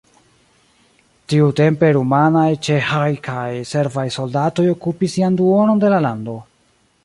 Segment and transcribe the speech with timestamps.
[1.33, 6.39] Tiutempe rumanaj, ĉeĥaj kaj serbaj soldatoj okupis jam duonon de la lando.